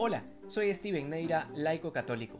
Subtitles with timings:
[0.00, 2.38] Hola, soy Steven Neira, laico católico.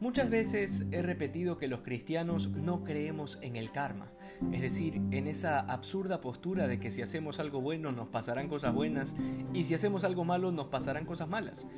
[0.00, 4.10] Muchas veces he repetido que los cristianos no creemos en el karma,
[4.50, 8.72] es decir, en esa absurda postura de que si hacemos algo bueno nos pasarán cosas
[8.72, 9.14] buenas
[9.52, 11.68] y si hacemos algo malo nos pasarán cosas malas.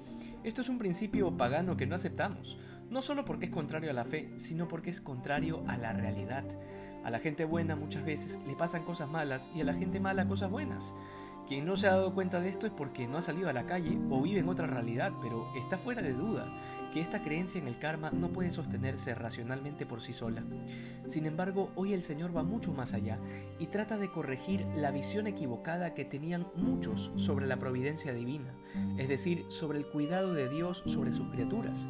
[0.45, 2.57] Esto es un principio pagano que no aceptamos,
[2.89, 6.45] no solo porque es contrario a la fe, sino porque es contrario a la realidad.
[7.03, 10.29] A la gente buena muchas veces le pasan cosas malas y a la gente mala
[10.29, 10.95] cosas buenas.
[11.47, 13.67] Quien no se ha dado cuenta de esto es porque no ha salido a la
[13.67, 16.47] calle o vive en otra realidad, pero está fuera de duda
[16.93, 20.45] que esta creencia en el karma no puede sostenerse racionalmente por sí sola.
[21.07, 23.19] Sin embargo, hoy el Señor va mucho más allá
[23.59, 28.55] y trata de corregir la visión equivocada que tenían muchos sobre la providencia divina,
[28.99, 31.87] es decir, sobre el cuidado de Dios sobre sus criaturas.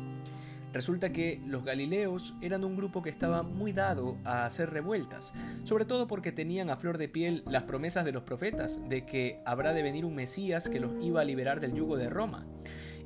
[0.72, 5.84] Resulta que los galileos eran un grupo que estaba muy dado a hacer revueltas, sobre
[5.84, 9.74] todo porque tenían a flor de piel las promesas de los profetas de que habrá
[9.74, 12.46] de venir un Mesías que los iba a liberar del yugo de Roma.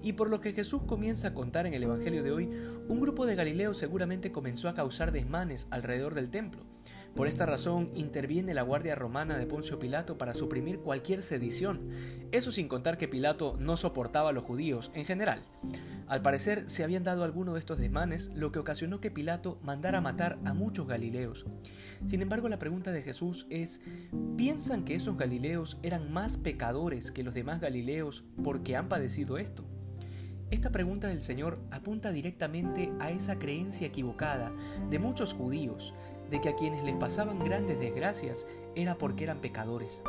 [0.00, 2.44] Y por lo que Jesús comienza a contar en el Evangelio de hoy,
[2.88, 6.62] un grupo de galileos seguramente comenzó a causar desmanes alrededor del templo.
[7.16, 11.88] Por esta razón interviene la Guardia Romana de Poncio Pilato para suprimir cualquier sedición,
[12.30, 15.42] eso sin contar que Pilato no soportaba a los judíos en general.
[16.08, 20.02] Al parecer se habían dado algunos de estos desmanes, lo que ocasionó que Pilato mandara
[20.02, 21.46] matar a muchos galileos.
[22.04, 23.80] Sin embargo, la pregunta de Jesús es,
[24.36, 29.64] ¿piensan que esos galileos eran más pecadores que los demás galileos porque han padecido esto?
[30.50, 34.52] Esta pregunta del Señor apunta directamente a esa creencia equivocada
[34.90, 35.92] de muchos judíos
[36.30, 40.02] de que a quienes les pasaban grandes desgracias era porque eran pecadores.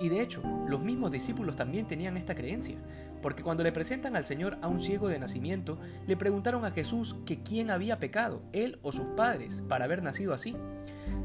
[0.00, 2.76] Y de hecho, los mismos discípulos también tenían esta creencia,
[3.20, 7.16] porque cuando le presentan al Señor a un ciego de nacimiento, le preguntaron a Jesús
[7.26, 10.54] que quién había pecado, él o sus padres, para haber nacido así.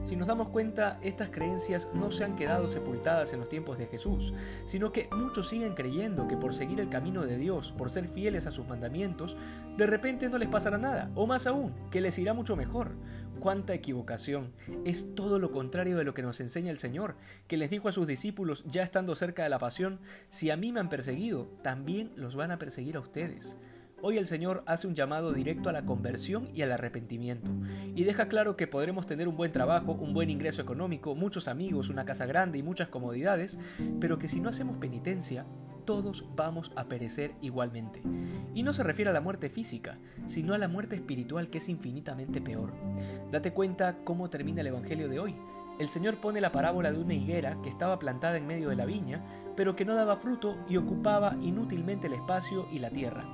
[0.03, 3.87] Si nos damos cuenta, estas creencias no se han quedado sepultadas en los tiempos de
[3.87, 4.33] Jesús,
[4.65, 8.47] sino que muchos siguen creyendo que por seguir el camino de Dios, por ser fieles
[8.47, 9.37] a sus mandamientos,
[9.77, 12.95] de repente no les pasará nada, o más aún, que les irá mucho mejor.
[13.43, 14.53] ¡Cuánta equivocación!
[14.85, 17.91] Es todo lo contrario de lo que nos enseña el Señor, que les dijo a
[17.91, 19.99] sus discípulos ya estando cerca de la pasión,
[20.29, 23.57] si a mí me han perseguido, también los van a perseguir a ustedes.
[24.01, 27.51] Hoy el Señor hace un llamado directo a la conversión y al arrepentimiento,
[27.93, 31.89] y deja claro que podremos tener un buen trabajo, un buen ingreso económico, muchos amigos,
[31.89, 33.59] una casa grande y muchas comodidades,
[33.99, 35.45] pero que si no hacemos penitencia,
[35.85, 38.01] todos vamos a perecer igualmente.
[38.53, 41.69] Y no se refiere a la muerte física, sino a la muerte espiritual que es
[41.69, 42.73] infinitamente peor.
[43.31, 45.35] Date cuenta cómo termina el Evangelio de hoy.
[45.79, 48.85] El Señor pone la parábola de una higuera que estaba plantada en medio de la
[48.85, 53.25] viña, pero que no daba fruto y ocupaba inútilmente el espacio y la tierra.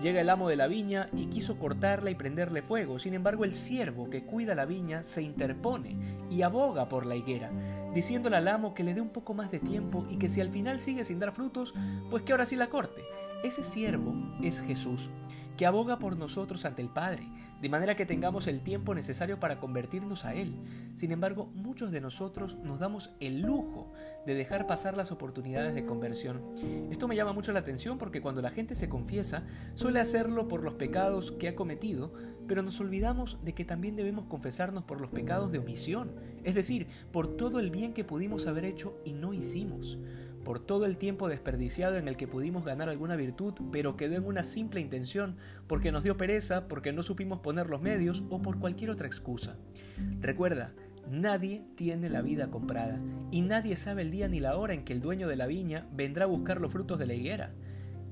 [0.00, 2.98] Llega el amo de la viña y quiso cortarla y prenderle fuego.
[2.98, 5.96] Sin embargo, el siervo que cuida la viña se interpone
[6.30, 7.50] y aboga por la higuera,
[7.94, 10.50] diciéndole al amo que le dé un poco más de tiempo y que si al
[10.50, 11.74] final sigue sin dar frutos,
[12.10, 13.02] pues que ahora sí la corte.
[13.44, 15.10] Ese siervo es Jesús,
[15.56, 17.28] que aboga por nosotros ante el Padre,
[17.60, 20.54] de manera que tengamos el tiempo necesario para convertirnos a Él.
[20.94, 23.92] Sin embargo, muchos de nosotros nos damos el lujo
[24.26, 26.42] de dejar pasar las oportunidades de conversión.
[26.90, 30.62] Esto me llama mucho la atención porque cuando la gente se confiesa, suele hacerlo por
[30.62, 32.12] los pecados que ha cometido,
[32.48, 36.12] pero nos olvidamos de que también debemos confesarnos por los pecados de omisión,
[36.44, 39.98] es decir, por todo el bien que pudimos haber hecho y no hicimos
[40.44, 44.24] por todo el tiempo desperdiciado en el que pudimos ganar alguna virtud, pero quedó en
[44.24, 45.36] una simple intención,
[45.66, 49.56] porque nos dio pereza, porque no supimos poner los medios o por cualquier otra excusa.
[50.20, 50.72] Recuerda,
[51.10, 54.92] nadie tiene la vida comprada, y nadie sabe el día ni la hora en que
[54.92, 57.52] el dueño de la viña vendrá a buscar los frutos de la higuera.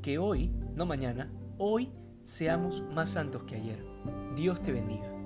[0.03, 1.91] Que hoy, no mañana, hoy
[2.23, 3.85] seamos más santos que ayer.
[4.37, 5.20] Dios te bendiga.